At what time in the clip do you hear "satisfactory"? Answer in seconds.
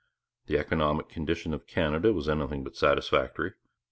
2.75-3.53